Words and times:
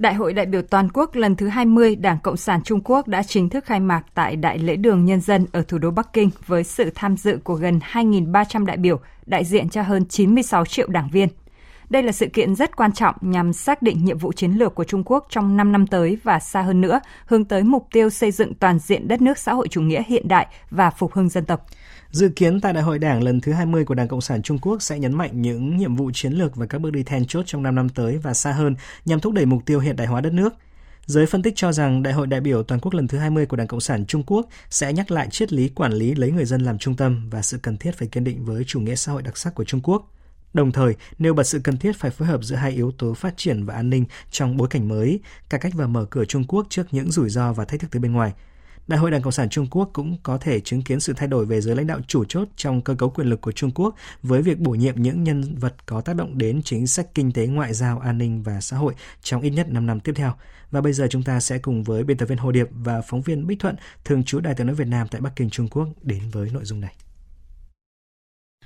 Đại 0.00 0.14
hội 0.14 0.32
đại 0.32 0.46
biểu 0.46 0.62
toàn 0.62 0.88
quốc 0.92 1.14
lần 1.14 1.36
thứ 1.36 1.48
20 1.48 1.96
Đảng 1.96 2.18
Cộng 2.18 2.36
sản 2.36 2.62
Trung 2.62 2.80
Quốc 2.84 3.08
đã 3.08 3.22
chính 3.22 3.48
thức 3.48 3.64
khai 3.64 3.80
mạc 3.80 4.02
tại 4.14 4.36
Đại 4.36 4.58
lễ 4.58 4.76
đường 4.76 5.04
Nhân 5.04 5.20
dân 5.20 5.46
ở 5.52 5.62
thủ 5.62 5.78
đô 5.78 5.90
Bắc 5.90 6.12
Kinh 6.12 6.30
với 6.46 6.64
sự 6.64 6.90
tham 6.94 7.16
dự 7.16 7.38
của 7.44 7.54
gần 7.54 7.80
2.300 7.92 8.64
đại 8.64 8.76
biểu, 8.76 9.00
đại 9.26 9.44
diện 9.44 9.68
cho 9.68 9.82
hơn 9.82 10.04
96 10.08 10.64
triệu 10.64 10.88
đảng 10.88 11.08
viên. 11.12 11.28
Đây 11.90 12.02
là 12.02 12.12
sự 12.12 12.26
kiện 12.26 12.54
rất 12.54 12.76
quan 12.76 12.92
trọng 12.92 13.14
nhằm 13.20 13.52
xác 13.52 13.82
định 13.82 14.04
nhiệm 14.04 14.18
vụ 14.18 14.32
chiến 14.32 14.52
lược 14.52 14.74
của 14.74 14.84
Trung 14.84 15.02
Quốc 15.06 15.26
trong 15.30 15.56
5 15.56 15.72
năm 15.72 15.86
tới 15.86 16.18
và 16.22 16.38
xa 16.38 16.62
hơn 16.62 16.80
nữa, 16.80 17.00
hướng 17.26 17.44
tới 17.44 17.62
mục 17.62 17.88
tiêu 17.92 18.10
xây 18.10 18.30
dựng 18.30 18.54
toàn 18.54 18.78
diện 18.78 19.08
đất 19.08 19.20
nước 19.20 19.38
xã 19.38 19.52
hội 19.52 19.68
chủ 19.68 19.80
nghĩa 19.80 20.02
hiện 20.06 20.28
đại 20.28 20.46
và 20.70 20.90
phục 20.90 21.12
hưng 21.12 21.28
dân 21.28 21.44
tộc. 21.44 21.66
Dự 22.10 22.28
kiến 22.28 22.60
tại 22.60 22.72
Đại 22.72 22.82
hội 22.82 22.98
Đảng 22.98 23.22
lần 23.22 23.40
thứ 23.40 23.52
20 23.52 23.84
của 23.84 23.94
Đảng 23.94 24.08
Cộng 24.08 24.20
sản 24.20 24.42
Trung 24.42 24.58
Quốc 24.58 24.82
sẽ 24.82 24.98
nhấn 24.98 25.14
mạnh 25.14 25.42
những 25.42 25.76
nhiệm 25.76 25.96
vụ 25.96 26.10
chiến 26.14 26.32
lược 26.32 26.56
và 26.56 26.66
các 26.66 26.80
bước 26.80 26.90
đi 26.90 27.02
then 27.02 27.26
chốt 27.26 27.42
trong 27.46 27.62
5 27.62 27.74
năm 27.74 27.88
tới 27.88 28.18
và 28.18 28.34
xa 28.34 28.52
hơn 28.52 28.74
nhằm 29.04 29.20
thúc 29.20 29.32
đẩy 29.32 29.46
mục 29.46 29.62
tiêu 29.66 29.80
hiện 29.80 29.96
đại 29.96 30.06
hóa 30.06 30.20
đất 30.20 30.32
nước. 30.32 30.54
Giới 31.06 31.26
phân 31.26 31.42
tích 31.42 31.56
cho 31.56 31.72
rằng 31.72 32.02
Đại 32.02 32.12
hội 32.14 32.26
đại 32.26 32.40
biểu 32.40 32.62
toàn 32.62 32.80
quốc 32.80 32.94
lần 32.94 33.08
thứ 33.08 33.18
20 33.18 33.46
của 33.46 33.56
Đảng 33.56 33.66
Cộng 33.66 33.80
sản 33.80 34.06
Trung 34.06 34.22
Quốc 34.26 34.48
sẽ 34.70 34.92
nhắc 34.92 35.10
lại 35.10 35.28
triết 35.30 35.52
lý 35.52 35.68
quản 35.68 35.92
lý 35.92 36.14
lấy 36.14 36.30
người 36.30 36.44
dân 36.44 36.60
làm 36.60 36.78
trung 36.78 36.96
tâm 36.96 37.30
và 37.30 37.42
sự 37.42 37.58
cần 37.62 37.76
thiết 37.76 37.98
phải 37.98 38.08
kiên 38.08 38.24
định 38.24 38.44
với 38.44 38.64
chủ 38.64 38.80
nghĩa 38.80 38.94
xã 38.94 39.12
hội 39.12 39.22
đặc 39.22 39.38
sắc 39.38 39.54
của 39.54 39.64
Trung 39.64 39.80
Quốc. 39.82 40.10
Đồng 40.54 40.72
thời, 40.72 40.94
nêu 41.18 41.34
bật 41.34 41.44
sự 41.44 41.60
cần 41.64 41.76
thiết 41.76 41.96
phải 41.96 42.10
phối 42.10 42.28
hợp 42.28 42.44
giữa 42.44 42.56
hai 42.56 42.72
yếu 42.72 42.92
tố 42.98 43.14
phát 43.14 43.36
triển 43.36 43.64
và 43.64 43.74
an 43.74 43.90
ninh 43.90 44.04
trong 44.30 44.56
bối 44.56 44.68
cảnh 44.68 44.88
mới, 44.88 45.20
cải 45.48 45.60
cách 45.60 45.72
và 45.76 45.86
mở 45.86 46.06
cửa 46.10 46.24
Trung 46.24 46.44
Quốc 46.48 46.66
trước 46.70 46.86
những 46.90 47.10
rủi 47.10 47.30
ro 47.30 47.52
và 47.52 47.64
thách 47.64 47.80
thức 47.80 47.88
từ 47.90 48.00
bên 48.00 48.12
ngoài– 48.12 48.32
Đại 48.90 48.98
hội 48.98 49.10
Đảng 49.10 49.22
Cộng 49.22 49.32
sản 49.32 49.48
Trung 49.48 49.66
Quốc 49.70 49.90
cũng 49.92 50.16
có 50.22 50.38
thể 50.38 50.60
chứng 50.60 50.82
kiến 50.82 51.00
sự 51.00 51.12
thay 51.16 51.28
đổi 51.28 51.46
về 51.46 51.60
giới 51.60 51.76
lãnh 51.76 51.86
đạo 51.86 52.00
chủ 52.06 52.24
chốt 52.24 52.48
trong 52.56 52.82
cơ 52.82 52.94
cấu 52.94 53.10
quyền 53.10 53.26
lực 53.26 53.40
của 53.40 53.52
Trung 53.52 53.70
Quốc 53.70 53.94
với 54.22 54.42
việc 54.42 54.58
bổ 54.58 54.70
nhiệm 54.70 55.02
những 55.02 55.24
nhân 55.24 55.54
vật 55.54 55.86
có 55.86 56.00
tác 56.00 56.16
động 56.16 56.38
đến 56.38 56.62
chính 56.62 56.86
sách 56.86 57.06
kinh 57.14 57.32
tế, 57.32 57.46
ngoại 57.46 57.74
giao, 57.74 57.98
an 57.98 58.18
ninh 58.18 58.42
và 58.42 58.60
xã 58.60 58.76
hội 58.76 58.94
trong 59.22 59.42
ít 59.42 59.50
nhất 59.50 59.66
5 59.70 59.86
năm 59.86 60.00
tiếp 60.00 60.12
theo. 60.16 60.32
Và 60.70 60.80
bây 60.80 60.92
giờ 60.92 61.06
chúng 61.10 61.22
ta 61.22 61.40
sẽ 61.40 61.58
cùng 61.58 61.82
với 61.82 62.04
biên 62.04 62.16
tập 62.16 62.26
viên 62.26 62.38
Hồ 62.38 62.52
Điệp 62.52 62.68
và 62.70 63.00
phóng 63.00 63.22
viên 63.22 63.46
Bích 63.46 63.58
Thuận, 63.60 63.76
thường 64.04 64.24
trú 64.24 64.40
Đài 64.40 64.54
tiếng 64.54 64.66
nói 64.66 64.76
Việt 64.76 64.88
Nam 64.88 65.08
tại 65.10 65.20
Bắc 65.20 65.36
Kinh, 65.36 65.50
Trung 65.50 65.68
Quốc 65.68 65.88
đến 66.02 66.22
với 66.32 66.50
nội 66.50 66.64
dung 66.64 66.80
này. 66.80 66.94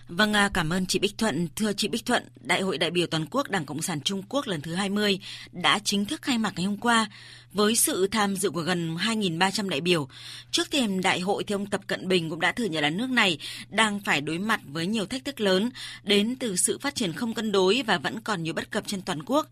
Vâng, 0.08 0.32
à, 0.32 0.50
cảm 0.54 0.70
ơn 0.70 0.86
chị 0.86 0.98
Bích 0.98 1.18
Thuận. 1.18 1.48
Thưa 1.56 1.72
chị 1.72 1.88
Bích 1.88 2.06
Thuận, 2.06 2.22
Đại 2.40 2.60
hội 2.60 2.78
đại 2.78 2.90
biểu 2.90 3.06
toàn 3.06 3.26
quốc 3.30 3.50
Đảng 3.50 3.64
Cộng 3.64 3.82
sản 3.82 4.00
Trung 4.00 4.22
Quốc 4.28 4.46
lần 4.46 4.60
thứ 4.60 4.74
20 4.74 5.18
đã 5.52 5.78
chính 5.84 6.04
thức 6.04 6.22
khai 6.22 6.38
mạc 6.38 6.52
ngày 6.56 6.66
hôm 6.66 6.76
qua 6.76 7.06
với 7.52 7.76
sự 7.76 8.06
tham 8.06 8.36
dự 8.36 8.50
của 8.50 8.60
gần 8.60 8.96
2.300 8.96 9.68
đại 9.68 9.80
biểu. 9.80 10.08
Trước 10.50 10.70
thềm 10.70 11.00
đại 11.00 11.20
hội 11.20 11.44
thì 11.44 11.52
ông 11.52 11.66
Tập 11.66 11.80
Cận 11.86 12.08
Bình 12.08 12.30
cũng 12.30 12.40
đã 12.40 12.52
thừa 12.52 12.64
nhận 12.64 12.82
là 12.82 12.90
nước 12.90 13.10
này 13.10 13.38
đang 13.68 14.00
phải 14.00 14.20
đối 14.20 14.38
mặt 14.38 14.60
với 14.72 14.86
nhiều 14.86 15.06
thách 15.06 15.24
thức 15.24 15.40
lớn 15.40 15.70
đến 16.02 16.36
từ 16.36 16.56
sự 16.56 16.78
phát 16.78 16.94
triển 16.94 17.12
không 17.12 17.34
cân 17.34 17.52
đối 17.52 17.82
và 17.82 17.98
vẫn 17.98 18.20
còn 18.20 18.42
nhiều 18.42 18.54
bất 18.54 18.70
cập 18.70 18.86
trên 18.86 19.02
toàn 19.02 19.22
quốc. 19.22 19.46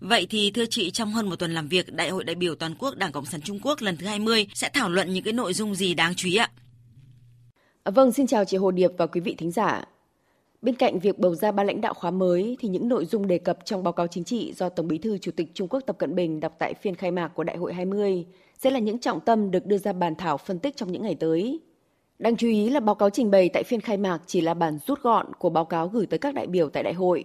Vậy 0.00 0.26
thì 0.30 0.50
thưa 0.50 0.66
chị, 0.70 0.90
trong 0.90 1.12
hơn 1.12 1.28
một 1.28 1.36
tuần 1.36 1.54
làm 1.54 1.68
việc, 1.68 1.92
Đại 1.92 2.10
hội 2.10 2.24
đại 2.24 2.34
biểu 2.34 2.54
toàn 2.54 2.74
quốc 2.78 2.96
Đảng 2.96 3.12
Cộng 3.12 3.26
sản 3.26 3.42
Trung 3.42 3.58
Quốc 3.62 3.82
lần 3.82 3.96
thứ 3.96 4.06
20 4.06 4.46
sẽ 4.54 4.68
thảo 4.68 4.90
luận 4.90 5.12
những 5.12 5.24
cái 5.24 5.32
nội 5.32 5.54
dung 5.54 5.74
gì 5.74 5.94
đáng 5.94 6.14
chú 6.14 6.28
ý 6.28 6.36
ạ? 6.36 6.50
Vâng, 7.84 8.12
xin 8.12 8.26
chào 8.26 8.44
chị 8.44 8.56
Hồ 8.56 8.70
Điệp 8.70 8.90
và 8.98 9.06
quý 9.06 9.20
vị 9.20 9.34
thính 9.38 9.50
giả. 9.50 9.84
Bên 10.64 10.74
cạnh 10.74 10.98
việc 10.98 11.18
bầu 11.18 11.34
ra 11.34 11.52
ban 11.52 11.66
lãnh 11.66 11.80
đạo 11.80 11.94
khóa 11.94 12.10
mới 12.10 12.56
thì 12.60 12.68
những 12.68 12.88
nội 12.88 13.04
dung 13.04 13.26
đề 13.26 13.38
cập 13.38 13.58
trong 13.64 13.82
báo 13.82 13.92
cáo 13.92 14.06
chính 14.06 14.24
trị 14.24 14.52
do 14.52 14.68
Tổng 14.68 14.88
Bí 14.88 14.98
thư 14.98 15.18
Chủ 15.18 15.32
tịch 15.36 15.50
Trung 15.54 15.68
Quốc 15.68 15.80
Tập 15.86 15.98
Cận 15.98 16.14
Bình 16.14 16.40
đọc 16.40 16.56
tại 16.58 16.74
phiên 16.74 16.94
khai 16.94 17.10
mạc 17.10 17.28
của 17.28 17.44
Đại 17.44 17.56
hội 17.56 17.72
20 17.72 18.26
sẽ 18.58 18.70
là 18.70 18.78
những 18.78 18.98
trọng 18.98 19.20
tâm 19.20 19.50
được 19.50 19.66
đưa 19.66 19.78
ra 19.78 19.92
bàn 19.92 20.14
thảo 20.14 20.36
phân 20.36 20.58
tích 20.58 20.76
trong 20.76 20.92
những 20.92 21.02
ngày 21.02 21.14
tới. 21.14 21.60
Đáng 22.18 22.36
chú 22.36 22.46
ý 22.46 22.68
là 22.70 22.80
báo 22.80 22.94
cáo 22.94 23.10
trình 23.10 23.30
bày 23.30 23.48
tại 23.48 23.62
phiên 23.62 23.80
khai 23.80 23.96
mạc 23.96 24.18
chỉ 24.26 24.40
là 24.40 24.54
bản 24.54 24.78
rút 24.86 25.02
gọn 25.02 25.26
của 25.38 25.50
báo 25.50 25.64
cáo 25.64 25.88
gửi 25.88 26.06
tới 26.06 26.18
các 26.18 26.34
đại 26.34 26.46
biểu 26.46 26.68
tại 26.68 26.82
đại 26.82 26.94
hội. 26.94 27.24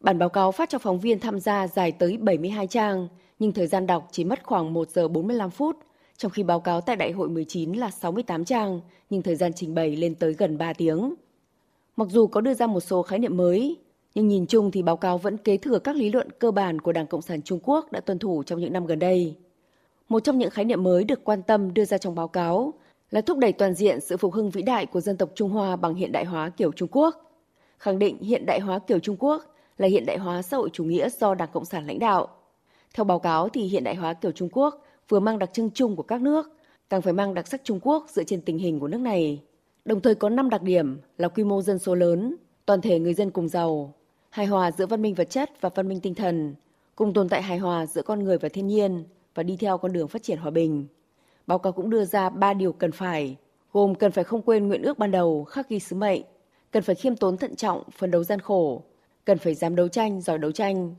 Bản 0.00 0.18
báo 0.18 0.28
cáo 0.28 0.52
phát 0.52 0.70
cho 0.70 0.78
phóng 0.78 1.00
viên 1.00 1.20
tham 1.20 1.40
gia 1.40 1.66
dài 1.66 1.92
tới 1.92 2.16
72 2.16 2.66
trang, 2.66 3.08
nhưng 3.38 3.52
thời 3.52 3.66
gian 3.66 3.86
đọc 3.86 4.08
chỉ 4.10 4.24
mất 4.24 4.42
khoảng 4.42 4.74
1 4.74 4.90
giờ 4.90 5.08
45 5.08 5.50
phút, 5.50 5.76
trong 6.16 6.30
khi 6.30 6.42
báo 6.42 6.60
cáo 6.60 6.80
tại 6.80 6.96
đại 6.96 7.12
hội 7.12 7.28
19 7.28 7.72
là 7.72 7.90
68 7.90 8.44
trang, 8.44 8.80
nhưng 9.10 9.22
thời 9.22 9.36
gian 9.36 9.52
trình 9.52 9.74
bày 9.74 9.96
lên 9.96 10.14
tới 10.14 10.34
gần 10.34 10.58
3 10.58 10.72
tiếng. 10.72 11.14
Mặc 11.96 12.08
dù 12.10 12.26
có 12.26 12.40
đưa 12.40 12.54
ra 12.54 12.66
một 12.66 12.80
số 12.80 13.02
khái 13.02 13.18
niệm 13.18 13.36
mới, 13.36 13.76
nhưng 14.14 14.28
nhìn 14.28 14.46
chung 14.46 14.70
thì 14.70 14.82
báo 14.82 14.96
cáo 14.96 15.18
vẫn 15.18 15.36
kế 15.36 15.56
thừa 15.56 15.78
các 15.78 15.96
lý 15.96 16.10
luận 16.10 16.28
cơ 16.38 16.50
bản 16.50 16.80
của 16.80 16.92
Đảng 16.92 17.06
Cộng 17.06 17.22
sản 17.22 17.42
Trung 17.42 17.60
Quốc 17.62 17.92
đã 17.92 18.00
tuân 18.00 18.18
thủ 18.18 18.42
trong 18.42 18.60
những 18.60 18.72
năm 18.72 18.86
gần 18.86 18.98
đây. 18.98 19.36
Một 20.08 20.20
trong 20.20 20.38
những 20.38 20.50
khái 20.50 20.64
niệm 20.64 20.82
mới 20.82 21.04
được 21.04 21.24
quan 21.24 21.42
tâm 21.42 21.74
đưa 21.74 21.84
ra 21.84 21.98
trong 21.98 22.14
báo 22.14 22.28
cáo 22.28 22.74
là 23.10 23.20
thúc 23.20 23.38
đẩy 23.38 23.52
toàn 23.52 23.74
diện 23.74 24.00
sự 24.00 24.16
phục 24.16 24.34
hưng 24.34 24.50
vĩ 24.50 24.62
đại 24.62 24.86
của 24.86 25.00
dân 25.00 25.16
tộc 25.16 25.30
Trung 25.34 25.50
Hoa 25.50 25.76
bằng 25.76 25.94
hiện 25.94 26.12
đại 26.12 26.24
hóa 26.24 26.50
kiểu 26.50 26.72
Trung 26.72 26.88
Quốc. 26.92 27.40
Khẳng 27.78 27.98
định 27.98 28.18
hiện 28.22 28.46
đại 28.46 28.60
hóa 28.60 28.78
kiểu 28.78 28.98
Trung 28.98 29.16
Quốc 29.18 29.44
là 29.78 29.88
hiện 29.88 30.06
đại 30.06 30.18
hóa 30.18 30.42
xã 30.42 30.56
hội 30.56 30.70
chủ 30.72 30.84
nghĩa 30.84 31.08
do 31.08 31.34
Đảng 31.34 31.48
Cộng 31.52 31.64
sản 31.64 31.86
lãnh 31.86 31.98
đạo. 31.98 32.28
Theo 32.94 33.04
báo 33.04 33.18
cáo 33.18 33.48
thì 33.48 33.62
hiện 33.62 33.84
đại 33.84 33.94
hóa 33.94 34.14
kiểu 34.14 34.32
Trung 34.32 34.48
Quốc 34.52 34.82
vừa 35.08 35.20
mang 35.20 35.38
đặc 35.38 35.50
trưng 35.52 35.70
chung 35.70 35.96
của 35.96 36.02
các 36.02 36.22
nước, 36.22 36.56
càng 36.90 37.02
phải 37.02 37.12
mang 37.12 37.34
đặc 37.34 37.48
sắc 37.48 37.60
Trung 37.64 37.80
Quốc 37.82 38.06
dựa 38.10 38.24
trên 38.24 38.42
tình 38.42 38.58
hình 38.58 38.80
của 38.80 38.88
nước 38.88 39.00
này. 39.00 39.40
Đồng 39.84 40.00
thời 40.00 40.14
có 40.14 40.28
5 40.28 40.50
đặc 40.50 40.62
điểm 40.62 40.98
là 41.18 41.28
quy 41.28 41.44
mô 41.44 41.62
dân 41.62 41.78
số 41.78 41.94
lớn, 41.94 42.36
toàn 42.66 42.80
thể 42.80 42.98
người 42.98 43.14
dân 43.14 43.30
cùng 43.30 43.48
giàu, 43.48 43.94
hài 44.30 44.46
hòa 44.46 44.70
giữa 44.70 44.86
văn 44.86 45.02
minh 45.02 45.14
vật 45.14 45.30
chất 45.30 45.50
và 45.60 45.70
văn 45.74 45.88
minh 45.88 46.00
tinh 46.00 46.14
thần, 46.14 46.54
cùng 46.96 47.12
tồn 47.12 47.28
tại 47.28 47.42
hài 47.42 47.58
hòa 47.58 47.86
giữa 47.86 48.02
con 48.02 48.24
người 48.24 48.38
và 48.38 48.48
thiên 48.48 48.66
nhiên 48.66 49.04
và 49.34 49.42
đi 49.42 49.56
theo 49.56 49.78
con 49.78 49.92
đường 49.92 50.08
phát 50.08 50.22
triển 50.22 50.38
hòa 50.38 50.50
bình. 50.50 50.86
Báo 51.46 51.58
cáo 51.58 51.72
cũng 51.72 51.90
đưa 51.90 52.04
ra 52.04 52.30
3 52.30 52.54
điều 52.54 52.72
cần 52.72 52.92
phải, 52.92 53.36
gồm 53.72 53.94
cần 53.94 54.12
phải 54.12 54.24
không 54.24 54.42
quên 54.42 54.68
nguyện 54.68 54.82
ước 54.82 54.98
ban 54.98 55.10
đầu 55.10 55.44
khắc 55.44 55.68
ghi 55.68 55.78
sứ 55.78 55.96
mệnh, 55.96 56.22
cần 56.70 56.82
phải 56.82 56.94
khiêm 56.94 57.16
tốn 57.16 57.36
thận 57.36 57.56
trọng, 57.56 57.82
phấn 57.90 58.10
đấu 58.10 58.24
gian 58.24 58.40
khổ, 58.40 58.82
cần 59.24 59.38
phải 59.38 59.54
dám 59.54 59.76
đấu 59.76 59.88
tranh, 59.88 60.20
giỏi 60.20 60.38
đấu 60.38 60.52
tranh. 60.52 60.94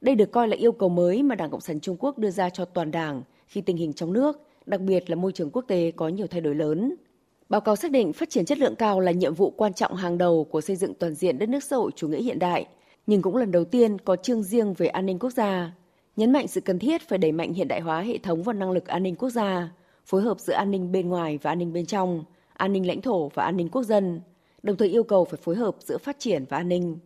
Đây 0.00 0.14
được 0.14 0.32
coi 0.32 0.48
là 0.48 0.56
yêu 0.56 0.72
cầu 0.72 0.88
mới 0.88 1.22
mà 1.22 1.34
Đảng 1.34 1.50
Cộng 1.50 1.60
sản 1.60 1.80
Trung 1.80 1.96
Quốc 1.98 2.18
đưa 2.18 2.30
ra 2.30 2.50
cho 2.50 2.64
toàn 2.64 2.90
đảng 2.90 3.22
khi 3.46 3.60
tình 3.60 3.76
hình 3.76 3.92
trong 3.92 4.12
nước, 4.12 4.40
đặc 4.66 4.80
biệt 4.80 5.10
là 5.10 5.16
môi 5.16 5.32
trường 5.32 5.50
quốc 5.50 5.64
tế 5.68 5.92
có 5.96 6.08
nhiều 6.08 6.26
thay 6.26 6.40
đổi 6.40 6.54
lớn. 6.54 6.94
Báo 7.50 7.60
cáo 7.60 7.76
xác 7.76 7.90
định 7.90 8.12
phát 8.12 8.30
triển 8.30 8.44
chất 8.44 8.58
lượng 8.58 8.76
cao 8.76 9.00
là 9.00 9.12
nhiệm 9.12 9.34
vụ 9.34 9.50
quan 9.50 9.74
trọng 9.74 9.94
hàng 9.94 10.18
đầu 10.18 10.44
của 10.44 10.60
xây 10.60 10.76
dựng 10.76 10.94
toàn 10.94 11.14
diện 11.14 11.38
đất 11.38 11.48
nước 11.48 11.64
xã 11.64 11.76
hội 11.76 11.90
chủ 11.96 12.08
nghĩa 12.08 12.22
hiện 12.22 12.38
đại, 12.38 12.66
nhưng 13.06 13.22
cũng 13.22 13.36
lần 13.36 13.50
đầu 13.50 13.64
tiên 13.64 13.98
có 13.98 14.16
chương 14.16 14.42
riêng 14.42 14.74
về 14.74 14.86
an 14.86 15.06
ninh 15.06 15.18
quốc 15.18 15.30
gia, 15.30 15.72
nhấn 16.16 16.32
mạnh 16.32 16.48
sự 16.48 16.60
cần 16.60 16.78
thiết 16.78 17.08
phải 17.08 17.18
đẩy 17.18 17.32
mạnh 17.32 17.52
hiện 17.52 17.68
đại 17.68 17.80
hóa 17.80 18.00
hệ 18.00 18.18
thống 18.18 18.42
và 18.42 18.52
năng 18.52 18.70
lực 18.70 18.86
an 18.86 19.02
ninh 19.02 19.16
quốc 19.16 19.30
gia, 19.30 19.72
phối 20.06 20.22
hợp 20.22 20.40
giữa 20.40 20.52
an 20.52 20.70
ninh 20.70 20.92
bên 20.92 21.08
ngoài 21.08 21.38
và 21.42 21.50
an 21.50 21.58
ninh 21.58 21.72
bên 21.72 21.86
trong, 21.86 22.24
an 22.52 22.72
ninh 22.72 22.86
lãnh 22.86 23.00
thổ 23.00 23.28
và 23.28 23.44
an 23.44 23.56
ninh 23.56 23.68
quốc 23.68 23.82
dân, 23.82 24.20
đồng 24.62 24.76
thời 24.76 24.88
yêu 24.88 25.02
cầu 25.02 25.24
phải 25.24 25.40
phối 25.42 25.56
hợp 25.56 25.76
giữa 25.80 25.98
phát 25.98 26.16
triển 26.18 26.44
và 26.48 26.56
an 26.56 26.68
ninh. 26.68 26.98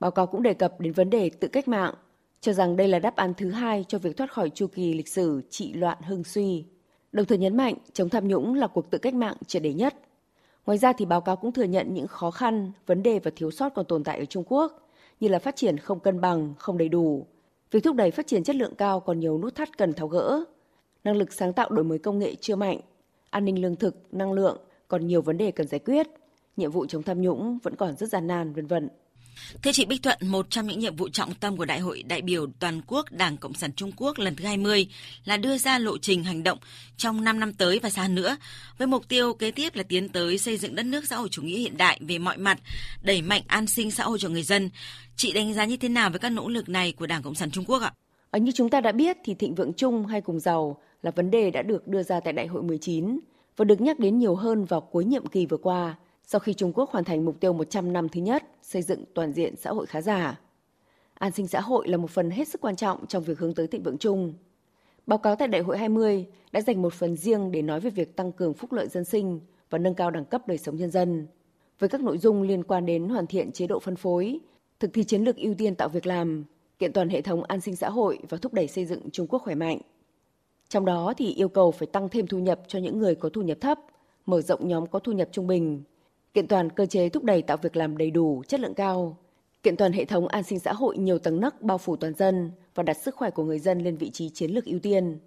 Báo 0.00 0.10
cáo 0.10 0.26
cũng 0.26 0.42
đề 0.42 0.54
cập 0.54 0.80
đến 0.80 0.92
vấn 0.92 1.10
đề 1.10 1.30
tự 1.30 1.48
cách 1.48 1.68
mạng, 1.68 1.94
cho 2.40 2.52
rằng 2.52 2.76
đây 2.76 2.88
là 2.88 2.98
đáp 2.98 3.16
án 3.16 3.34
thứ 3.34 3.50
hai 3.50 3.84
cho 3.88 3.98
việc 3.98 4.16
thoát 4.16 4.32
khỏi 4.32 4.50
chu 4.50 4.66
kỳ 4.66 4.94
lịch 4.94 5.08
sử 5.08 5.42
trị 5.50 5.72
loạn 5.72 5.98
hưng 6.02 6.24
suy 6.24 6.64
đồng 7.12 7.26
thời 7.26 7.38
nhấn 7.38 7.56
mạnh 7.56 7.74
chống 7.92 8.08
tham 8.08 8.28
nhũng 8.28 8.54
là 8.54 8.66
cuộc 8.66 8.90
tự 8.90 8.98
cách 8.98 9.14
mạng 9.14 9.36
triệt 9.46 9.62
đề 9.62 9.72
nhất. 9.72 9.94
Ngoài 10.66 10.78
ra 10.78 10.92
thì 10.92 11.04
báo 11.04 11.20
cáo 11.20 11.36
cũng 11.36 11.52
thừa 11.52 11.64
nhận 11.64 11.94
những 11.94 12.06
khó 12.06 12.30
khăn, 12.30 12.72
vấn 12.86 13.02
đề 13.02 13.18
và 13.18 13.30
thiếu 13.36 13.50
sót 13.50 13.74
còn 13.74 13.84
tồn 13.84 14.04
tại 14.04 14.18
ở 14.18 14.24
Trung 14.24 14.44
Quốc, 14.46 14.88
như 15.20 15.28
là 15.28 15.38
phát 15.38 15.56
triển 15.56 15.78
không 15.78 16.00
cân 16.00 16.20
bằng, 16.20 16.54
không 16.58 16.78
đầy 16.78 16.88
đủ. 16.88 17.26
Việc 17.70 17.84
thúc 17.84 17.96
đẩy 17.96 18.10
phát 18.10 18.26
triển 18.26 18.44
chất 18.44 18.56
lượng 18.56 18.74
cao 18.74 19.00
còn 19.00 19.20
nhiều 19.20 19.38
nút 19.38 19.54
thắt 19.54 19.78
cần 19.78 19.92
tháo 19.92 20.08
gỡ. 20.08 20.44
Năng 21.04 21.16
lực 21.16 21.32
sáng 21.32 21.52
tạo 21.52 21.70
đổi 21.70 21.84
mới 21.84 21.98
công 21.98 22.18
nghệ 22.18 22.34
chưa 22.34 22.56
mạnh, 22.56 22.80
an 23.30 23.44
ninh 23.44 23.62
lương 23.62 23.76
thực, 23.76 24.14
năng 24.14 24.32
lượng 24.32 24.58
còn 24.88 25.06
nhiều 25.06 25.22
vấn 25.22 25.38
đề 25.38 25.50
cần 25.50 25.66
giải 25.66 25.78
quyết. 25.78 26.06
Nhiệm 26.56 26.70
vụ 26.70 26.86
chống 26.86 27.02
tham 27.02 27.22
nhũng 27.22 27.58
vẫn 27.62 27.76
còn 27.76 27.96
rất 27.96 28.08
gian 28.08 28.26
nan, 28.26 28.52
vân 28.52 28.66
vân. 28.66 28.88
Thưa 29.62 29.72
chị 29.72 29.84
Bích 29.84 30.02
Thuận, 30.02 30.18
một 30.20 30.46
trong 30.50 30.66
những 30.66 30.78
nhiệm 30.78 30.96
vụ 30.96 31.08
trọng 31.08 31.34
tâm 31.34 31.56
của 31.56 31.64
Đại 31.64 31.80
hội 31.80 32.02
đại 32.02 32.22
biểu 32.22 32.46
toàn 32.58 32.80
quốc 32.86 33.12
Đảng 33.12 33.36
Cộng 33.36 33.54
sản 33.54 33.72
Trung 33.72 33.92
Quốc 33.96 34.18
lần 34.18 34.36
thứ 34.36 34.44
20 34.44 34.86
là 35.24 35.36
đưa 35.36 35.58
ra 35.58 35.78
lộ 35.78 35.98
trình 35.98 36.24
hành 36.24 36.42
động 36.42 36.58
trong 36.96 37.24
5 37.24 37.40
năm 37.40 37.52
tới 37.52 37.78
và 37.82 37.90
xa 37.90 38.08
nữa, 38.08 38.36
với 38.78 38.86
mục 38.86 39.08
tiêu 39.08 39.34
kế 39.34 39.50
tiếp 39.50 39.74
là 39.74 39.82
tiến 39.82 40.08
tới 40.08 40.38
xây 40.38 40.56
dựng 40.56 40.74
đất 40.74 40.82
nước 40.82 41.04
xã 41.06 41.16
hội 41.16 41.28
chủ 41.28 41.42
nghĩa 41.42 41.58
hiện 41.58 41.76
đại 41.76 42.00
về 42.08 42.18
mọi 42.18 42.38
mặt, 42.38 42.58
đẩy 43.02 43.22
mạnh 43.22 43.42
an 43.46 43.66
sinh 43.66 43.90
xã 43.90 44.04
hội 44.04 44.18
cho 44.18 44.28
người 44.28 44.42
dân. 44.42 44.70
Chị 45.16 45.32
đánh 45.32 45.54
giá 45.54 45.64
như 45.64 45.76
thế 45.76 45.88
nào 45.88 46.10
với 46.10 46.18
các 46.18 46.30
nỗ 46.30 46.48
lực 46.48 46.68
này 46.68 46.92
của 46.92 47.06
Đảng 47.06 47.22
Cộng 47.22 47.34
sản 47.34 47.50
Trung 47.50 47.64
Quốc 47.64 47.82
ạ? 47.82 47.92
Ở 48.30 48.38
như 48.38 48.52
chúng 48.52 48.70
ta 48.70 48.80
đã 48.80 48.92
biết 48.92 49.16
thì 49.24 49.34
thịnh 49.34 49.54
vượng 49.54 49.72
chung 49.72 50.06
hay 50.06 50.20
cùng 50.20 50.40
giàu 50.40 50.76
là 51.02 51.10
vấn 51.10 51.30
đề 51.30 51.50
đã 51.50 51.62
được 51.62 51.88
đưa 51.88 52.02
ra 52.02 52.20
tại 52.20 52.32
Đại 52.32 52.46
hội 52.46 52.62
19 52.62 53.18
và 53.56 53.64
được 53.64 53.80
nhắc 53.80 53.98
đến 53.98 54.18
nhiều 54.18 54.34
hơn 54.34 54.64
vào 54.64 54.80
cuối 54.80 55.04
nhiệm 55.04 55.26
kỳ 55.26 55.46
vừa 55.46 55.56
qua– 55.56 55.94
sau 56.32 56.40
khi 56.40 56.54
Trung 56.54 56.72
Quốc 56.72 56.90
hoàn 56.90 57.04
thành 57.04 57.24
mục 57.24 57.40
tiêu 57.40 57.52
100 57.52 57.92
năm 57.92 58.08
thứ 58.08 58.20
nhất 58.20 58.44
xây 58.62 58.82
dựng 58.82 59.04
toàn 59.14 59.32
diện 59.32 59.56
xã 59.56 59.70
hội 59.70 59.86
khá 59.86 60.00
giả. 60.00 60.40
An 61.14 61.32
sinh 61.32 61.48
xã 61.48 61.60
hội 61.60 61.88
là 61.88 61.96
một 61.96 62.10
phần 62.10 62.30
hết 62.30 62.48
sức 62.48 62.60
quan 62.60 62.76
trọng 62.76 63.06
trong 63.06 63.22
việc 63.22 63.38
hướng 63.38 63.54
tới 63.54 63.66
thịnh 63.66 63.82
vượng 63.82 63.98
chung. 63.98 64.34
Báo 65.06 65.18
cáo 65.18 65.36
tại 65.36 65.48
Đại 65.48 65.60
hội 65.60 65.78
20 65.78 66.26
đã 66.52 66.60
dành 66.60 66.82
một 66.82 66.92
phần 66.92 67.16
riêng 67.16 67.52
để 67.52 67.62
nói 67.62 67.80
về 67.80 67.90
việc 67.90 68.16
tăng 68.16 68.32
cường 68.32 68.54
phúc 68.54 68.72
lợi 68.72 68.88
dân 68.88 69.04
sinh 69.04 69.40
và 69.70 69.78
nâng 69.78 69.94
cao 69.94 70.10
đẳng 70.10 70.24
cấp 70.24 70.42
đời 70.46 70.58
sống 70.58 70.76
nhân 70.76 70.90
dân. 70.90 71.26
với 71.78 71.88
các 71.88 72.00
nội 72.00 72.18
dung 72.18 72.42
liên 72.42 72.64
quan 72.64 72.86
đến 72.86 73.08
hoàn 73.08 73.26
thiện 73.26 73.52
chế 73.52 73.66
độ 73.66 73.78
phân 73.80 73.96
phối, 73.96 74.40
thực 74.80 74.92
thi 74.92 75.04
chiến 75.04 75.22
lược 75.22 75.36
ưu 75.36 75.54
tiên 75.54 75.74
tạo 75.74 75.88
việc 75.88 76.06
làm, 76.06 76.44
kiện 76.78 76.92
toàn 76.92 77.08
hệ 77.08 77.20
thống 77.20 77.42
an 77.42 77.60
sinh 77.60 77.76
xã 77.76 77.90
hội 77.90 78.18
và 78.28 78.38
thúc 78.38 78.54
đẩy 78.54 78.68
xây 78.68 78.84
dựng 78.84 79.10
Trung 79.10 79.26
Quốc 79.26 79.42
khỏe 79.42 79.54
mạnh. 79.54 79.78
Trong 80.68 80.84
đó 80.84 81.14
thì 81.16 81.34
yêu 81.34 81.48
cầu 81.48 81.70
phải 81.70 81.86
tăng 81.86 82.08
thêm 82.08 82.26
thu 82.26 82.38
nhập 82.38 82.60
cho 82.68 82.78
những 82.78 82.98
người 82.98 83.14
có 83.14 83.28
thu 83.28 83.42
nhập 83.42 83.58
thấp, 83.60 83.78
mở 84.26 84.40
rộng 84.40 84.68
nhóm 84.68 84.86
có 84.86 84.98
thu 84.98 85.12
nhập 85.12 85.28
trung 85.32 85.46
bình, 85.46 85.82
kiện 86.34 86.48
toàn 86.48 86.70
cơ 86.70 86.86
chế 86.86 87.08
thúc 87.08 87.24
đẩy 87.24 87.42
tạo 87.42 87.56
việc 87.56 87.76
làm 87.76 87.96
đầy 87.96 88.10
đủ, 88.10 88.42
chất 88.48 88.60
lượng 88.60 88.74
cao, 88.74 89.16
kiện 89.62 89.76
toàn 89.76 89.92
hệ 89.92 90.04
thống 90.04 90.28
an 90.28 90.42
sinh 90.42 90.58
xã 90.58 90.72
hội 90.72 90.98
nhiều 90.98 91.18
tầng 91.18 91.40
nấc 91.40 91.62
bao 91.62 91.78
phủ 91.78 91.96
toàn 91.96 92.14
dân 92.14 92.50
và 92.74 92.82
đặt 92.82 92.96
sức 92.96 93.14
khỏe 93.14 93.30
của 93.30 93.44
người 93.44 93.58
dân 93.58 93.78
lên 93.78 93.96
vị 93.96 94.10
trí 94.10 94.28
chiến 94.30 94.50
lược 94.50 94.64
ưu 94.64 94.78
tiên. 94.78 95.18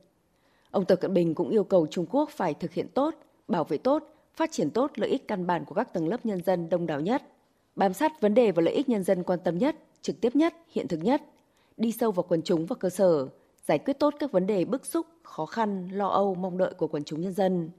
Ông 0.71 0.85
Tập 0.85 0.95
Cận 0.95 1.13
Bình 1.13 1.35
cũng 1.35 1.49
yêu 1.49 1.63
cầu 1.63 1.87
Trung 1.87 2.05
Quốc 2.09 2.29
phải 2.29 2.53
thực 2.53 2.73
hiện 2.73 2.87
tốt, 2.87 3.15
bảo 3.47 3.63
vệ 3.63 3.77
tốt, 3.77 4.03
phát 4.33 4.51
triển 4.51 4.69
tốt 4.69 4.91
lợi 4.95 5.09
ích 5.09 5.27
căn 5.27 5.47
bản 5.47 5.65
của 5.65 5.75
các 5.75 5.93
tầng 5.93 6.07
lớp 6.07 6.25
nhân 6.25 6.43
dân 6.43 6.69
đông 6.69 6.85
đảo 6.85 6.99
nhất, 6.99 7.23
bám 7.75 7.93
sát 7.93 8.21
vấn 8.21 8.33
đề 8.33 8.51
và 8.51 8.61
lợi 8.61 8.73
ích 8.73 8.89
nhân 8.89 9.03
dân 9.03 9.23
quan 9.23 9.39
tâm 9.43 9.57
nhất, 9.57 9.75
trực 10.01 10.21
tiếp 10.21 10.35
nhất, 10.35 10.53
hiện 10.71 10.87
thực 10.87 11.03
nhất, 11.03 11.21
đi 11.77 11.91
sâu 11.91 12.11
vào 12.11 12.25
quần 12.29 12.41
chúng 12.41 12.65
và 12.65 12.75
cơ 12.75 12.89
sở, 12.89 13.27
giải 13.67 13.79
quyết 13.79 13.99
tốt 13.99 14.13
các 14.19 14.31
vấn 14.31 14.47
đề 14.47 14.65
bức 14.65 14.85
xúc, 14.85 15.07
khó 15.23 15.45
khăn, 15.45 15.89
lo 15.91 16.07
âu, 16.07 16.35
mong 16.35 16.57
đợi 16.57 16.73
của 16.73 16.87
quần 16.87 17.03
chúng 17.03 17.21
nhân 17.21 17.33
dân, 17.33 17.69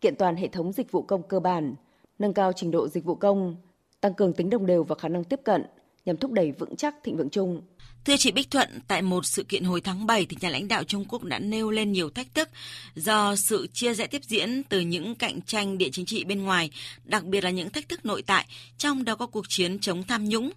kiện 0.00 0.16
toàn 0.16 0.36
hệ 0.36 0.48
thống 0.48 0.72
dịch 0.72 0.92
vụ 0.92 1.02
công 1.02 1.22
cơ 1.22 1.40
bản, 1.40 1.74
nâng 2.18 2.34
cao 2.34 2.52
trình 2.56 2.70
độ 2.70 2.88
dịch 2.88 3.04
vụ 3.04 3.14
công, 3.14 3.56
tăng 4.00 4.14
cường 4.14 4.32
tính 4.32 4.50
đồng 4.50 4.66
đều 4.66 4.84
và 4.84 4.94
khả 4.94 5.08
năng 5.08 5.24
tiếp 5.24 5.40
cận 5.44 5.62
nhằm 6.04 6.16
thúc 6.16 6.32
đẩy 6.32 6.52
vững 6.52 6.76
chắc 6.76 6.94
thịnh 7.04 7.16
vượng 7.16 7.30
chung. 7.30 7.62
Thưa 8.04 8.16
chị 8.18 8.32
Bích 8.32 8.50
Thuận, 8.50 8.68
tại 8.88 9.02
một 9.02 9.26
sự 9.26 9.44
kiện 9.44 9.64
hồi 9.64 9.80
tháng 9.80 10.06
7 10.06 10.26
thì 10.26 10.36
nhà 10.40 10.48
lãnh 10.48 10.68
đạo 10.68 10.84
Trung 10.84 11.04
Quốc 11.08 11.24
đã 11.24 11.38
nêu 11.38 11.70
lên 11.70 11.92
nhiều 11.92 12.10
thách 12.10 12.34
thức 12.34 12.48
do 12.94 13.36
sự 13.36 13.66
chia 13.72 13.94
rẽ 13.94 14.06
tiếp 14.06 14.22
diễn 14.24 14.62
từ 14.68 14.80
những 14.80 15.14
cạnh 15.14 15.42
tranh 15.42 15.78
địa 15.78 15.88
chính 15.92 16.06
trị 16.06 16.24
bên 16.24 16.42
ngoài, 16.42 16.70
đặc 17.04 17.24
biệt 17.24 17.44
là 17.44 17.50
những 17.50 17.70
thách 17.70 17.88
thức 17.88 18.06
nội 18.06 18.22
tại, 18.22 18.46
trong 18.78 19.04
đó 19.04 19.14
có 19.14 19.26
cuộc 19.26 19.48
chiến 19.48 19.78
chống 19.78 20.02
tham 20.02 20.24
nhũng. 20.24 20.50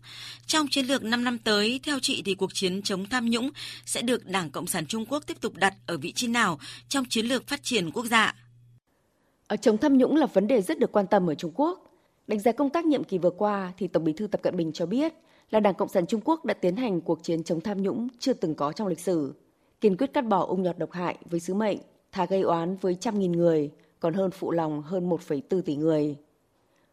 Trong 0.48 0.68
chiến 0.68 0.86
lược 0.86 1.04
5 1.04 1.24
năm 1.24 1.38
tới, 1.38 1.80
theo 1.84 2.00
chị 2.02 2.22
thì 2.25 2.36
cuộc 2.36 2.54
chiến 2.54 2.81
chống 2.81 3.06
tham 3.06 3.30
nhũng 3.30 3.50
sẽ 3.86 4.02
được 4.02 4.25
Đảng 4.25 4.50
Cộng 4.50 4.68
sản 4.68 4.86
Trung 4.86 5.06
Quốc 5.06 5.24
tiếp 5.28 5.38
tục 5.42 5.56
đặt 5.56 5.74
ở 5.86 5.98
vị 5.98 6.12
trí 6.12 6.28
nào 6.28 6.60
trong 6.90 7.06
chiến 7.06 7.25
lược 7.25 7.48
phát 7.48 7.63
triển 7.63 7.92
quốc 7.92 8.06
gia? 8.06 8.34
Ở 9.47 9.57
chống 9.57 9.77
tham 9.77 9.97
nhũng 9.97 10.15
là 10.15 10.25
vấn 10.25 10.47
đề 10.47 10.62
rất 10.62 10.80
được 10.80 10.92
quan 10.92 11.07
tâm 11.07 11.30
ở 11.30 11.36
Trung 11.36 11.51
Quốc. 11.56 11.92
Đánh 12.27 12.39
giá 12.39 12.51
công 12.51 12.69
tác 12.69 12.86
nhiệm 12.86 13.03
kỳ 13.03 13.18
vừa 13.18 13.30
qua 13.30 13.74
thì 13.77 13.88
Tổng 13.88 14.03
Bí 14.03 14.13
thư 14.13 14.27
Tập 14.27 14.42
Cận 14.42 14.57
Bình 14.57 14.71
cho 14.71 14.86
biết 14.86 15.13
là 15.50 15.59
Đảng 15.59 15.74
Cộng 15.74 15.89
sản 15.89 16.06
Trung 16.06 16.21
Quốc 16.25 16.45
đã 16.45 16.53
tiến 16.53 16.75
hành 16.75 17.01
cuộc 17.01 17.24
chiến 17.24 17.44
chống 17.44 17.62
tham 17.62 17.81
nhũng 17.81 18.07
chưa 18.19 18.33
từng 18.33 18.56
có 18.56 18.71
trong 18.71 18.88
lịch 18.88 19.00
sử, 19.00 19.33
kiên 19.81 19.97
quyết 19.97 20.13
cắt 20.13 20.21
bỏ 20.21 20.45
ung 20.45 20.63
nhọt 20.63 20.77
độc 20.77 20.92
hại 20.92 21.18
với 21.30 21.39
sứ 21.39 21.53
mệnh 21.53 21.77
thà 22.12 22.25
gây 22.25 22.42
oán 22.42 22.75
với 22.75 22.95
trăm 22.95 23.19
nghìn 23.19 23.31
người, 23.31 23.71
còn 24.00 24.13
hơn 24.13 24.31
phụ 24.31 24.51
lòng 24.51 24.81
hơn 24.81 25.09
1,4 25.09 25.62
tỷ 25.62 25.75
người. 25.75 26.18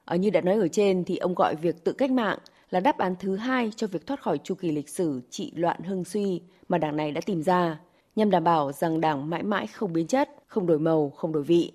Ở 0.05 0.17
như 0.17 0.31
đã 0.31 0.41
nói 0.41 0.55
ở 0.55 0.69
trên 0.69 1.05
thì 1.05 1.17
ông 1.17 1.35
gọi 1.35 1.55
việc 1.55 1.85
tự 1.85 1.93
cách 1.93 2.11
mạng 2.11 2.39
là 2.71 2.81
đáp 2.81 2.99
án 2.99 3.15
thứ 3.21 3.37
hai 3.37 3.71
cho 3.77 3.87
việc 3.87 4.07
thoát 4.07 4.23
khỏi 4.23 4.39
chu 4.39 4.55
kỳ 4.55 4.73
lịch 4.73 4.89
sử 4.89 5.21
trị 5.31 5.53
loạn 5.57 5.83
hưng 5.83 6.05
suy 6.05 6.43
mà 6.69 6.79
đảng 6.79 6.97
này 6.97 7.13
đã 7.13 7.21
tìm 7.27 7.43
ra, 7.43 7.81
nhằm 8.17 8.31
đảm 8.31 8.45
bảo 8.45 8.73
rằng 8.73 9.01
đảng 9.01 9.31
mãi 9.31 9.43
mãi 9.43 9.67
không 9.67 9.93
biến 9.93 10.07
chất, 10.07 10.31
không 10.47 10.67
đổi 10.67 10.79
màu, 10.79 11.11
không 11.11 11.33
đổi 11.33 11.43
vị. 11.43 11.73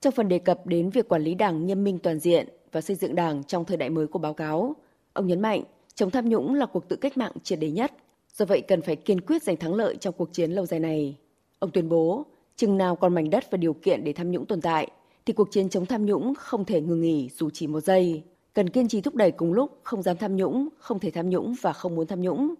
Trong 0.00 0.12
phần 0.12 0.28
đề 0.28 0.38
cập 0.38 0.66
đến 0.66 0.90
việc 0.90 1.08
quản 1.08 1.22
lý 1.22 1.34
đảng 1.34 1.66
nghiêm 1.66 1.84
minh 1.84 1.98
toàn 1.98 2.18
diện 2.18 2.48
và 2.72 2.80
xây 2.80 2.96
dựng 2.96 3.14
đảng 3.14 3.44
trong 3.44 3.64
thời 3.64 3.76
đại 3.76 3.90
mới 3.90 4.06
của 4.06 4.18
báo 4.18 4.34
cáo, 4.34 4.76
ông 5.12 5.26
nhấn 5.26 5.40
mạnh 5.40 5.64
Chống 6.00 6.10
tham 6.10 6.28
nhũng 6.28 6.54
là 6.54 6.66
cuộc 6.66 6.88
tự 6.88 6.96
cách 6.96 7.16
mạng 7.16 7.32
triệt 7.42 7.60
đề 7.60 7.70
nhất, 7.70 7.92
do 8.34 8.44
vậy 8.44 8.60
cần 8.60 8.82
phải 8.82 8.96
kiên 8.96 9.20
quyết 9.20 9.42
giành 9.42 9.56
thắng 9.56 9.74
lợi 9.74 9.96
trong 9.96 10.14
cuộc 10.18 10.32
chiến 10.32 10.50
lâu 10.50 10.66
dài 10.66 10.80
này. 10.80 11.16
Ông 11.58 11.70
tuyên 11.70 11.88
bố, 11.88 12.26
chừng 12.56 12.78
nào 12.78 12.96
còn 12.96 13.14
mảnh 13.14 13.30
đất 13.30 13.50
và 13.50 13.58
điều 13.58 13.72
kiện 13.72 14.04
để 14.04 14.12
tham 14.12 14.30
nhũng 14.30 14.46
tồn 14.46 14.60
tại, 14.60 14.90
thì 15.26 15.32
cuộc 15.32 15.48
chiến 15.50 15.68
chống 15.68 15.86
tham 15.86 16.06
nhũng 16.06 16.34
không 16.34 16.64
thể 16.64 16.80
ngừng 16.80 17.00
nghỉ 17.00 17.28
dù 17.38 17.50
chỉ 17.50 17.66
một 17.66 17.80
giây. 17.80 18.22
Cần 18.54 18.70
kiên 18.70 18.88
trì 18.88 19.00
thúc 19.00 19.14
đẩy 19.14 19.30
cùng 19.30 19.52
lúc 19.52 19.80
không 19.82 20.02
dám 20.02 20.16
tham 20.16 20.36
nhũng, 20.36 20.68
không 20.78 20.98
thể 20.98 21.10
tham 21.10 21.30
nhũng 21.30 21.54
và 21.60 21.72
không 21.72 21.94
muốn 21.94 22.06
tham 22.06 22.20
nhũng. 22.20 22.54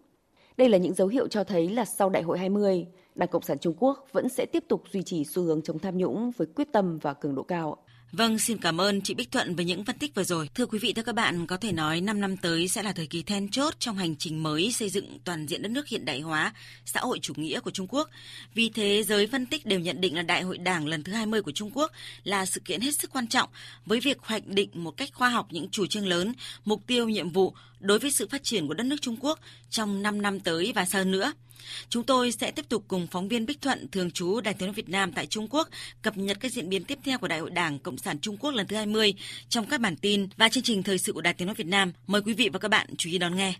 Đây 0.57 0.69
là 0.69 0.79
những 0.79 0.95
dấu 0.95 1.09
hiệu 1.09 1.29
cho 1.29 1.45
thấy 1.45 1.69
là 1.69 1.85
sau 1.85 2.11
Đại 2.11 2.23
hội 2.23 2.39
20, 2.39 2.87
Đảng 3.15 3.29
Cộng 3.29 3.43
sản 3.43 3.59
Trung 3.59 3.75
Quốc 3.79 4.07
vẫn 4.13 4.29
sẽ 4.29 4.47
tiếp 4.47 4.65
tục 4.69 4.83
duy 4.93 5.03
trì 5.03 5.25
xu 5.25 5.43
hướng 5.43 5.63
chống 5.63 5.79
tham 5.79 5.99
nhũng 5.99 6.31
với 6.37 6.47
quyết 6.57 6.69
tâm 6.73 6.99
và 6.99 7.15
cường 7.15 7.35
độ 7.35 7.43
cao. 7.43 7.77
Vâng, 8.13 8.39
xin 8.39 8.59
cảm 8.59 8.81
ơn 8.81 9.01
chị 9.03 9.15
Bích 9.15 9.31
Thuận 9.33 9.57
với 9.57 9.65
những 9.65 9.85
phân 9.85 9.99
tích 9.99 10.15
vừa 10.15 10.25
rồi. 10.25 10.49
Thưa 10.55 10.67
quý 10.67 10.79
vị, 10.79 10.93
thưa 10.93 11.03
các 11.03 11.15
bạn, 11.15 11.47
có 11.47 11.57
thể 11.57 11.73
nói 11.73 12.01
5 12.01 12.21
năm 12.21 12.37
tới 12.37 12.69
sẽ 12.69 12.83
là 12.83 12.93
thời 12.93 13.07
kỳ 13.07 13.23
then 13.23 13.51
chốt 13.51 13.75
trong 13.79 13.97
hành 13.97 14.17
trình 14.17 14.43
mới 14.43 14.73
xây 14.73 14.89
dựng 14.91 15.19
toàn 15.25 15.47
diện 15.47 15.63
đất 15.63 15.69
nước 15.69 15.89
hiện 15.89 16.05
đại 16.05 16.21
hóa, 16.21 16.55
xã 16.85 17.01
hội 17.01 17.19
chủ 17.23 17.35
nghĩa 17.37 17.61
của 17.61 17.71
Trung 17.71 17.87
Quốc. 17.91 18.09
Vì 18.55 18.71
thế, 18.75 19.03
giới 19.03 19.27
phân 19.27 19.47
tích 19.47 19.67
đều 19.67 19.81
nhận 19.81 20.01
định 20.01 20.17
là 20.17 20.23
Đại 20.23 20.43
hội 20.43 20.59
Đảng 20.59 20.87
lần 20.87 21.03
thứ 21.03 21.13
20 21.13 21.43
của 21.43 21.53
Trung 21.53 21.71
Quốc 21.75 21.93
là 22.25 22.47
sự 22.47 22.61
kiện 22.65 22.81
hết 22.81 22.95
sức 22.95 23.11
quan 23.13 23.27
trọng 23.27 23.49
với 23.87 24.01
việc 24.01 24.19
hoạch 24.21 24.47
định 24.47 24.71
một 24.75 24.97
cách 24.97 25.11
khoa 25.13 25.29
học 25.29 25.47
những 25.51 25.71
chủ 25.71 25.87
trương 25.87 26.07
lớn, 26.07 26.33
mục 26.65 26.81
tiêu, 26.87 27.09
nhiệm 27.09 27.31
vụ 27.31 27.55
đối 27.81 27.99
với 27.99 28.11
sự 28.11 28.29
phát 28.29 28.43
triển 28.43 28.69
của 28.69 28.75
đất 28.75 28.85
nước 28.85 29.03
Trung 29.03 29.17
Quốc 29.21 29.39
trong 29.71 30.03
5 30.03 30.23
năm 30.23 30.41
tới 30.41 30.73
và 30.75 30.85
sau 30.85 31.05
nữa. 31.05 31.33
Chúng 31.89 32.05
tôi 32.05 32.33
sẽ 32.33 32.51
tiếp 32.51 32.69
tục 32.69 32.85
cùng 32.89 33.07
phóng 33.07 33.29
viên 33.29 33.47
Bích 33.47 33.61
Thuận, 33.61 33.89
thường 33.89 34.11
trú 34.11 34.41
Đài 34.41 34.55
tiếng 34.55 34.67
nói 34.67 34.75
Việt 34.75 34.89
Nam 34.89 35.13
tại 35.13 35.27
Trung 35.27 35.49
Quốc, 35.51 35.69
cập 36.03 36.17
nhật 36.17 36.41
các 36.41 36.53
diễn 36.53 36.69
biến 36.69 36.85
tiếp 36.85 36.99
theo 37.05 37.19
của 37.19 37.29
Đại 37.29 37.39
hội 37.39 37.51
Đảng 37.51 37.79
Cộng 37.79 37.99
sản 37.99 38.19
Trung 38.19 38.37
Quốc 38.37 38.51
lần 38.51 38.67
thứ 38.67 38.77
20 38.77 39.15
trong 39.49 39.67
các 39.67 39.81
bản 39.81 39.97
tin 39.97 40.29
và 40.37 40.49
chương 40.49 40.63
trình 40.63 40.83
thời 40.83 40.99
sự 40.99 41.13
của 41.13 41.21
Đài 41.21 41.35
tiếng 41.35 41.47
nói 41.47 41.55
Việt 41.55 41.67
Nam. 41.67 41.93
Mời 42.07 42.23
quý 42.23 42.35
vị 42.35 42.49
và 42.53 42.59
các 42.59 42.69
bạn 42.69 42.87
chú 42.99 43.11
ý 43.11 43.19
đón 43.19 43.37
nghe. 43.37 43.55